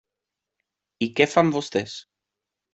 I 1.07 1.11
què 1.21 1.29
fan 1.35 1.55
vostès? 1.59 1.97